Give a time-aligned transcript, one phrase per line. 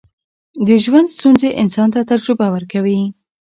[0.65, 3.01] د ژوند ستونزې انسان ته تجربه ورکوي.